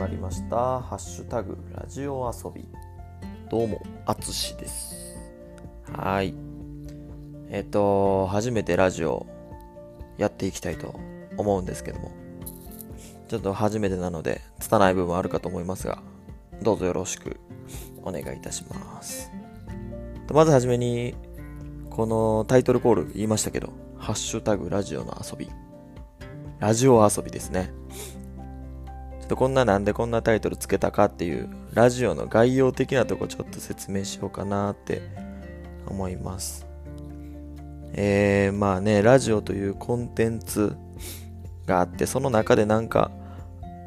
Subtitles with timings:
[0.00, 0.80] まりました。
[0.80, 2.66] ハッシュタグラジオ遊び。
[3.50, 5.18] どうもあつしです。
[5.92, 6.34] はい。
[7.50, 9.26] えっ、と初めてラジオ
[10.16, 10.98] やっていきたいと
[11.36, 12.12] 思うんですけども。
[13.28, 16.02] ちょっと初めてなので拙い部分あるかと思いますが
[16.62, 17.38] どうぞよろしく
[18.02, 19.30] お願いいたします。
[20.32, 21.14] まずはじめに
[21.90, 25.50] このタイトルコール言いましたけどハッシュタグラジオの遊び。
[26.58, 27.79] ラジオ遊びですね。
[29.30, 35.02] とこんななんでこんなタイトルつけたかっていうラジオの概要的なとこちょっと説明しようかなって
[35.86, 36.66] 思います。
[37.92, 40.76] えー、まあね、ラジオというコンテンツ
[41.64, 43.12] があって、その中でなんか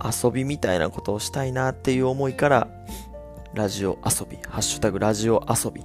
[0.00, 2.68] 遊びみたいなことをしたいなっていう思いから、
[3.52, 5.84] ラジオ遊び、ハッシュタグラジオ遊びっ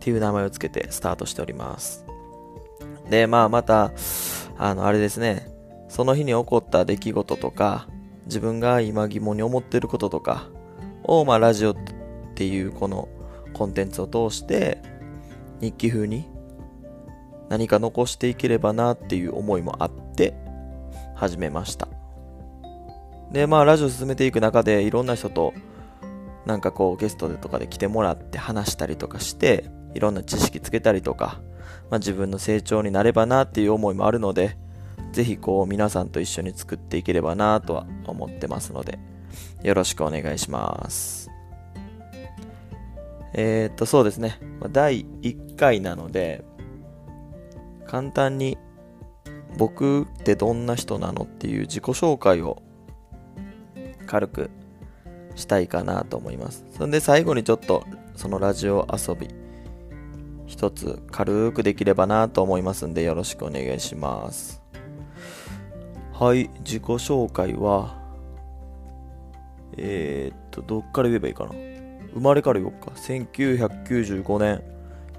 [0.00, 2.06] ていう名前をつけてスタートしております。
[3.10, 3.92] で、まあまた、
[4.56, 5.48] あの、あれですね、
[5.90, 7.86] その日に起こった出来事とか、
[8.30, 10.48] 自分が今疑問に思ってることとか
[11.02, 11.76] を、まあ、ラジオっ
[12.36, 13.08] ていうこの
[13.52, 14.80] コンテンツを通して
[15.60, 16.28] 日記風に
[17.48, 20.36] 何か残していければなっていう思いもあって
[21.16, 21.88] 始めました。
[23.32, 25.52] で、まあラジオ進めていく中でいろんな人と
[26.46, 31.40] なんかこうゲストでとかで来てもらって話したりとかしていろんな知識つけたりとか、
[31.90, 34.56] まあ、自分の成長になればなっていう思いもあるので
[35.12, 38.98] ぜひこう皆さんと一緒に作っていければなとは思ってますので、
[39.62, 41.30] よろしくお願いします。
[43.32, 44.38] えー、っと、そうですね。
[44.72, 46.44] 第1回なので、
[47.86, 48.58] 簡単に
[49.56, 52.62] 僕ってどんな人なのっていう自己紹介を
[54.06, 54.50] 軽く
[55.34, 56.64] したいかなと思います。
[56.76, 57.84] そんで最後にちょっと
[58.16, 59.28] そのラジオ遊び
[60.46, 64.60] 一つ軽くできればなと思いますんでよろしくお願いします。
[66.20, 67.96] はい、自己紹介は、
[69.78, 71.52] えー、っと、どっから言えばいいかな？
[72.12, 72.90] 生まれから言おうか。
[72.90, 74.62] 1995年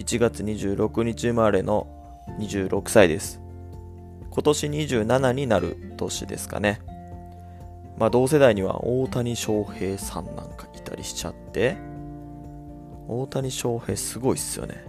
[0.00, 1.86] 1月26日生まれの
[2.38, 3.40] 26歳です。
[4.30, 6.82] 今年27になる年ですかね。
[7.96, 11.78] まあ同世代には大谷翔平さんなんかいたりしちゃって、
[13.08, 14.84] 大谷翔平すごいっすよね。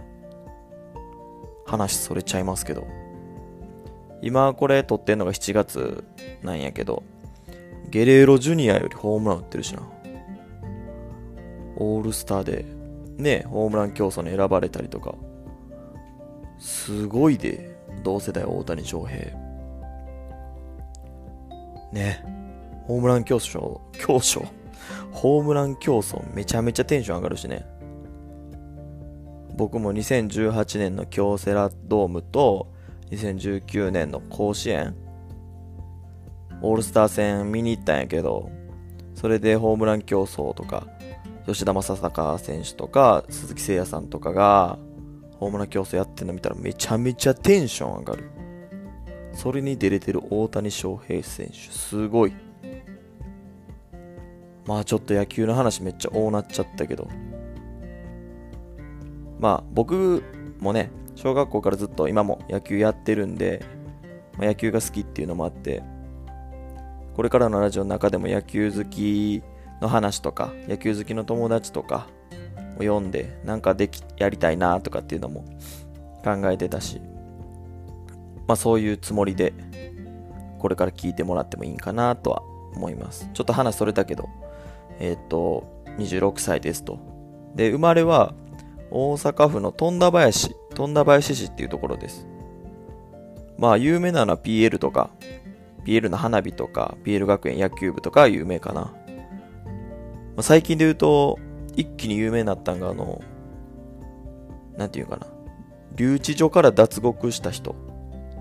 [1.64, 2.86] 話それちゃいますけど。
[4.22, 6.04] 今これ撮ってんのが7月
[6.42, 7.02] なんやけど、
[7.90, 9.82] ゲレーロジュニアよりホームラン打ってるしな。
[11.76, 12.64] オールスターで、
[13.18, 15.14] ね、ホームラン競争に選ばれたりとか。
[16.58, 19.36] すごいで、同世代大谷翔平。
[21.92, 22.24] ね、
[22.86, 24.46] ホームラン競争、競争、
[25.12, 27.64] ホームラン競争めちゃめちゃテンション上がるしね。
[29.56, 32.73] 僕も2018年の京セラドームと
[33.10, 34.96] 2019年の甲子園
[36.62, 38.50] オールスター戦見に行ったんやけど
[39.14, 40.86] それでホームラン競争とか
[41.46, 44.78] 吉田正尚選手とか鈴木誠也さんとかが
[45.38, 48.30] ホームラン競争やってるの見たらめちゃめちゃテンション上がる。
[49.34, 52.32] それに出れてる大谷翔平選手すごい。
[54.66, 57.08] まあちょっと野球の話めっちゃ大なっちゃったけど。
[59.38, 60.22] まあ僕
[60.60, 63.64] もね小学校からずっと今も野球やってるんで、
[64.38, 65.82] まあ、野球が好きっていうのもあって、
[67.14, 69.42] これからのラジオの中でも野球好き
[69.80, 72.08] の話とか、野球好きの友達とか
[72.76, 75.44] を読んで、なんかでき、やりたいなとかっていうのも
[76.24, 77.00] 考えてたし、
[78.48, 79.52] まあそういうつもりで、
[80.58, 82.42] これから聞いてもらってもいいんかなとは
[82.74, 83.28] 思います。
[83.32, 84.28] ちょっと話それたけど、
[84.98, 86.98] えっ、ー、と、26歳ですと。
[87.54, 88.34] で、生まれは
[88.96, 92.28] 大阪府の富田林富田林市っていうところです。
[93.58, 95.10] まあ、有名なのは PL とか、
[95.84, 98.82] PL の花火とか、PL 学園野球部とか有名かな。
[98.82, 98.90] ま
[100.38, 101.40] あ、最近で言うと、
[101.74, 103.20] 一気に有名になったんが、あの、
[104.76, 105.26] なんていうかな。
[105.96, 107.74] 留置所から脱獄した人。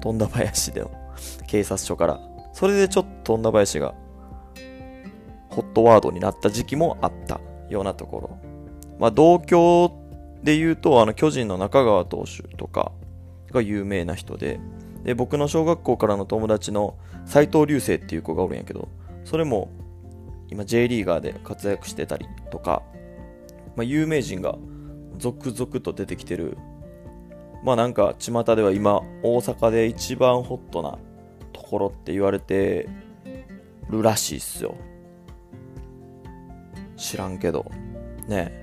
[0.01, 0.91] 富田林での
[1.47, 2.19] 警察署から。
[2.53, 3.95] それでちょっと富田林が
[5.49, 7.39] ホットワードになった時期もあった
[7.69, 8.38] ようなところ。
[8.99, 10.02] まあ、同郷
[10.44, 12.92] で言うと、あの、巨人の中川投手とか
[13.51, 14.60] が有名な人で、
[15.04, 18.90] で、僕の小学校からの友達の斎藤隆星っていう子がおるんやけど、
[19.24, 19.72] それも
[20.50, 22.84] 今 J リーガーで活躍してたりとか、
[23.75, 24.56] まあ、有名人が
[25.18, 26.57] 続々と出てきてる。
[27.63, 30.98] まあなんか巷では今大阪で一番ホットな
[31.54, 32.90] ところって言われて
[33.90, 34.75] るらしいっすよ。
[36.98, 37.66] 知らんけど。
[38.28, 38.62] ねえ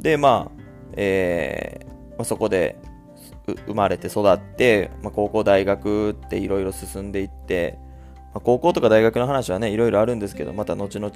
[0.00, 0.62] で、まあ、
[0.96, 2.78] えー、ま、そこで
[3.66, 7.78] 生まれて育って、まあ、高校大学っていろいろ進んでいって、
[8.34, 11.10] まあ、高校とか大学の話はね、いろいろあるんですけど、また後々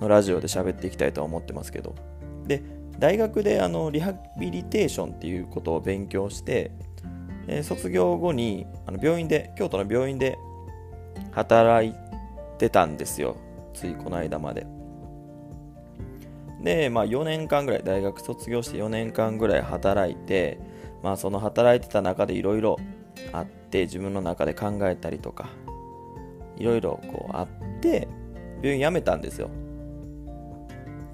[0.00, 1.94] のラジオで喋っていきたいとは思ってますけど。
[2.46, 2.62] で、
[2.98, 6.72] 大学であのリハビリテーションっていうことを勉強して、
[7.46, 10.38] えー、卒業後にあの病院で、京都の病院で
[11.32, 11.94] 働い
[12.58, 13.36] てたんですよ。
[13.74, 14.66] ついこの間まで。
[16.66, 20.58] で、まあ4年間ぐらい、大学卒業して4年間ぐらい働いて、
[21.00, 22.76] まあその働いてた中でいろいろ
[23.32, 25.48] あって自分の中で考えたりとか
[26.56, 28.08] いろいろこうあって
[28.62, 29.48] 病院辞めたんですよ。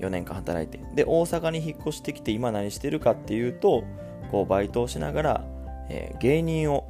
[0.00, 0.82] 4年間働いて。
[0.94, 3.84] で大阪に引っ越してきて今何してるかっていうと
[4.31, 5.44] こうバイトをしながら、
[5.90, 6.87] えー、芸人を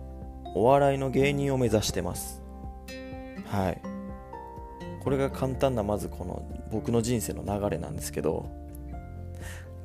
[0.55, 2.41] お笑いの芸人を目指してます。
[3.47, 3.92] はい。
[5.02, 8.49] これが簡単なまずこの僕の人生の流れなんですけど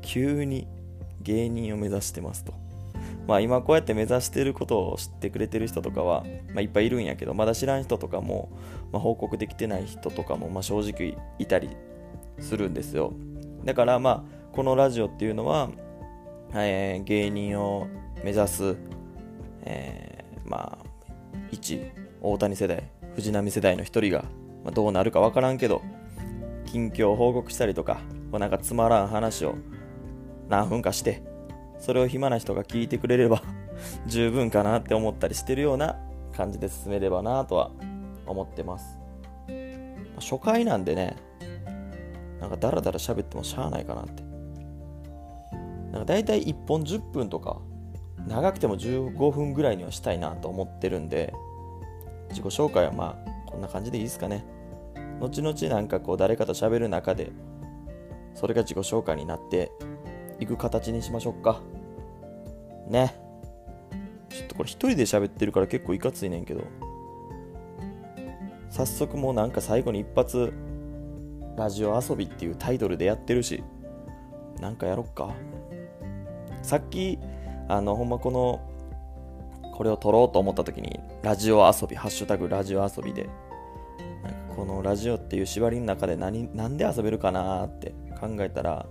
[0.04, 0.68] 急に
[1.22, 2.54] 芸人を目指してますと。
[3.26, 6.24] まあ、今こうやって目指してることを知ってくれてる人とかは、
[6.54, 8.50] まあ、いっぱいいるんやけどまだ知らん人とかも、
[8.94, 11.76] まあ、報告できてない人とかも、まあ、正直いたり
[12.40, 13.14] するんですよ。
[13.66, 14.24] だからまあ
[14.54, 15.72] このラジオっていうのは、
[16.54, 17.88] えー、芸人を
[18.24, 18.78] 目指す、
[19.64, 20.86] えー、まあ
[21.52, 21.82] 一
[22.22, 24.26] 大谷世代藤波世代の一人が、
[24.68, 25.82] まあ、どうなるか分からんけど
[26.66, 28.02] 近況報告したりとか
[28.34, 29.56] なんかつまらん話を
[30.50, 31.24] 何分かして
[31.80, 33.42] それを暇な人が聞いてくれれば
[34.08, 35.98] 十分かなって思ったりしてるような
[36.36, 37.72] 感じで進めればなとは
[38.26, 39.00] 思ってます。
[40.20, 41.16] 初回なんでね、
[42.42, 44.24] なんかダラダラ喋ってもしゃあないかなって。
[45.92, 47.60] なんか大体1本10分とか、
[48.28, 51.34] 長くても15分ぐらいにはしたいなと思ってるんで、
[52.30, 54.57] 自己紹介はまあこんな感じでいいですかね。
[55.20, 57.32] 後々なんかこう誰かと喋る中で、
[58.34, 59.72] それが自己紹介になって
[60.40, 61.62] いく形にしましょうか。
[62.88, 63.16] ね。
[64.30, 66.64] ちょっとこれ一人で喋ってるから結構いかついねんけど。
[68.70, 70.54] 早速もうなんか最後に一発、
[71.56, 73.64] ラジオ遊びっていうタイトルでやってるし、
[74.60, 75.34] なんかやろっか。
[76.62, 77.18] さっき、
[77.68, 78.62] あの、ほんまこの、
[79.74, 83.30] これを撮ろうと思った時に、ラジオ遊び、ハッシュタグラジオ遊びで、
[84.58, 88.88] このラジオっていう縛りの中で何、なんで遊べるかなって考えたら、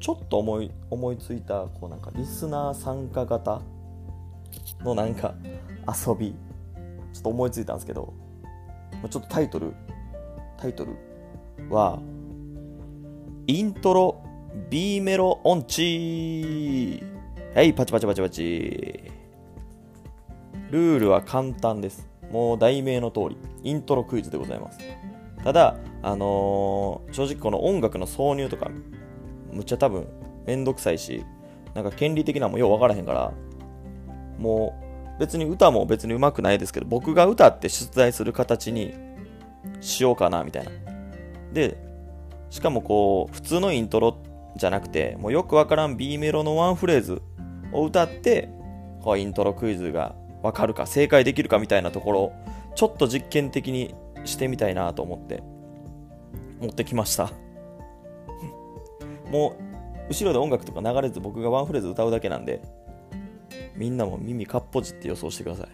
[0.00, 3.62] ちょっと思い思いついたこうなんかリスナー参加型
[4.80, 5.34] のなんか
[5.86, 6.34] 遊び
[7.12, 8.12] ちょっと思いついたんですけど
[9.08, 9.72] ちょっとタイトル
[10.58, 10.92] タイトル
[11.70, 12.00] は
[13.46, 14.22] イントロ
[14.68, 17.02] B メロ音痴
[17.54, 19.10] はいパチパチパチパチ。
[20.70, 22.08] ルールは簡単です。
[22.32, 23.53] もう題名の通り。
[23.64, 24.78] イントロクイズでございます。
[25.42, 28.70] ただあのー、正直この音楽の挿入とか
[29.52, 30.06] むっちゃ多分
[30.46, 31.24] めんどくさいし
[31.74, 33.32] なんか権利的なもよう分からへんから
[34.38, 34.78] も
[35.16, 38.94] う別に歌も別に上手くないですけど僕が歌って出題する形に
[39.80, 40.70] しようかなみたいな。
[41.52, 41.78] で
[42.50, 44.16] しかもこう普通のイントロ
[44.56, 47.22] じゃなくてもうよくわからん B メロのワンフレーズ
[47.72, 48.48] を歌って
[49.02, 52.32] こうイントロクイズがわかるか正解できるかみたいなところを
[52.74, 53.94] ちょっと実験的に
[54.24, 55.42] してみたいなと思って
[56.60, 57.30] 持ってきました。
[59.30, 62.60] もう後ろで音楽とか流れず僕がワンフレーズ歌うだけなんで
[63.76, 65.68] みんなも耳かっぽじって予想してください。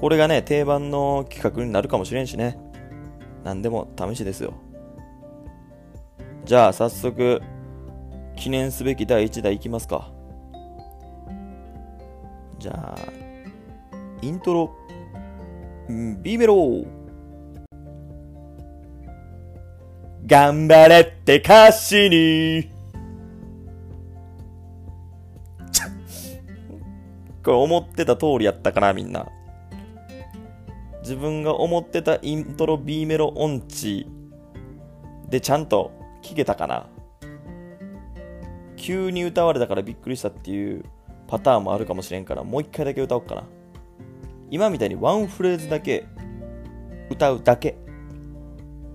[0.00, 2.58] これがね定番の企画になるかもしれんしね。
[3.42, 4.54] 何でも試しですよ。
[6.44, 7.40] じゃあ早速
[8.36, 10.10] 記念すべき第1弾いきますか。
[12.58, 13.23] じゃあ
[14.24, 14.74] イントロ
[16.22, 16.82] B メロ
[20.26, 22.70] 頑張れって歌詞に。
[27.44, 29.28] これ思ってた通りやったかな、みんな。
[31.02, 34.06] 自分が思ってたイントロ B メロ音痴
[35.28, 36.86] でちゃんと聞けたかな。
[38.76, 40.82] 急に歌われたからびっくりしたっていう
[41.26, 43.44] パターンもあるかもしれんから、もう一回だけ歌おうかな。
[44.50, 46.06] 今みたいにワンフレーズだけ
[47.10, 47.76] 歌うだけ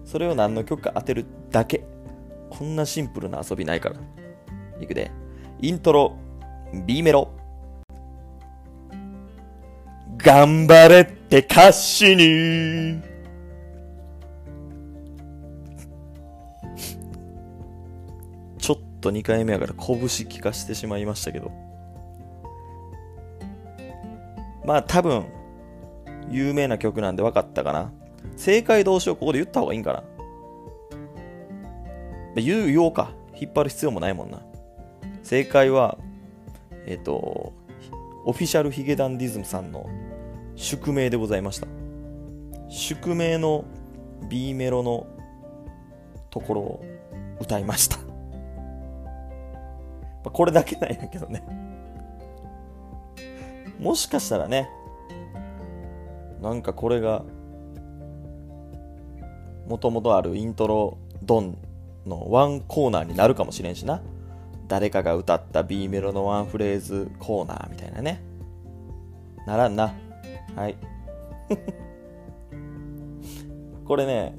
[0.09, 1.83] それを何の曲か当てるだけ。
[2.49, 3.97] こんなシンプルな遊びないから。
[4.81, 5.11] いくで。
[5.61, 6.17] イントロ、
[6.87, 7.29] B メロ。
[10.17, 13.03] 頑張れって歌詞に。
[18.57, 21.51] ちょっと2回目やから拳聞かしてしまいましたけど。
[24.65, 25.27] まあ多分、
[26.29, 27.91] 有名な曲なんで分かったかな。
[28.36, 30.03] 正解どうしようここで言った方がいいんかな
[32.36, 33.12] 言う、言おうか。
[33.36, 34.39] 引っ張る必要もないもんな。
[35.24, 35.98] 正解は、
[36.86, 37.53] えっ、ー、と、
[38.25, 39.89] オフィシャルヒゲダンディズムさんの
[40.55, 41.67] 宿命でございました
[42.69, 43.65] 宿命の
[44.29, 45.07] B メロの
[46.29, 46.86] ところを
[47.39, 47.98] 歌いました
[50.29, 51.43] これだけなんやけどね
[53.79, 54.69] もしかしたらね
[56.41, 57.24] なんかこれが
[59.67, 61.58] もともとあるイントロドン
[62.05, 64.01] のワンコーナーになるかもしれんしな。
[64.67, 68.24] 誰かが歌った B メロのワンフレーズコーナーみたいなね。
[69.46, 69.93] ならんな。
[70.55, 70.77] はい。
[73.86, 74.38] これね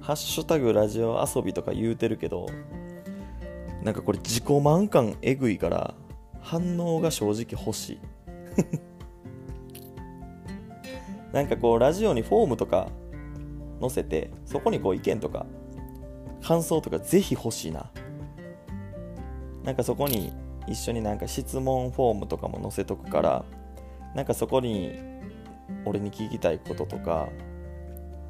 [0.00, 2.46] ハッシュタグラジオ遊びとか言うてるけど
[3.82, 5.94] なんかこれ自己満感えぐいから
[6.40, 8.00] 反応が正直欲しい。
[11.32, 12.88] なんかこうラジオにフォームとか
[13.80, 15.46] 載せてそこにこう意見とか
[16.42, 17.90] 感想とかぜひ欲しいな。
[19.64, 20.32] なんかそこに
[20.66, 23.44] 一緒になんか質問フォームとかも載せとくから
[24.14, 24.98] なんかそこに
[25.84, 27.28] 俺に聞きたいこととか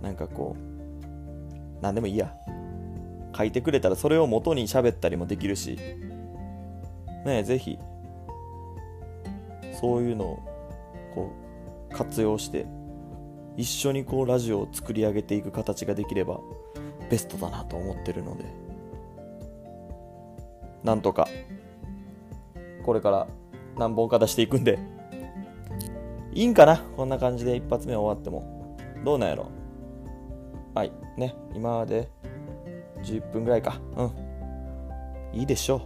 [0.03, 2.35] なんかこう何でもいいや。
[3.37, 5.79] 書いてくれたらそれを元に喋ったりもできるし。
[7.25, 7.79] ねぜひ
[9.79, 10.39] そういうのを
[11.15, 11.33] こ
[11.91, 12.67] う活用して
[13.61, 16.41] 一緒にこうラジオを作り上げていく形ができれば
[17.11, 18.45] ベストだなと思ってるので。
[20.83, 21.29] なんとか
[22.83, 23.29] これから
[23.77, 24.79] 何本か出していくんで。
[26.33, 26.79] いいんかな？
[26.97, 28.79] こんな感じで一発目終わっても。
[29.05, 29.51] どうなんやろ？
[30.75, 32.09] はいね今まで
[33.03, 33.79] 10分ぐらいか。
[33.97, 35.39] うん。
[35.39, 35.83] いいでしょ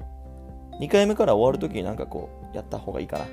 [0.79, 0.83] う。
[0.83, 3.27] 2回目から終わるときになんかこうやった方がいいかな。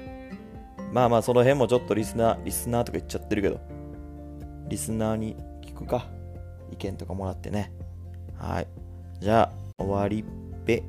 [0.91, 3.59] まあまあその辺もちょっとリスナーリスナーとか言っちゃってるけど。
[4.71, 6.07] リスナーに聞くか
[6.71, 7.73] 意見とかもらってね。
[8.37, 8.67] はい。
[9.19, 10.25] じゃあ終わりっ
[10.65, 10.81] ぺ。